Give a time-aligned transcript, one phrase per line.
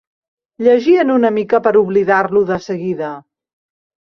[0.67, 3.15] Llegien una mica per oblidar-lo des seguida